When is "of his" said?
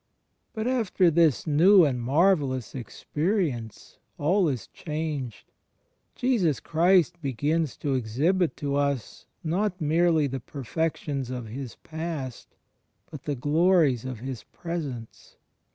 11.29-11.75, 14.03-14.41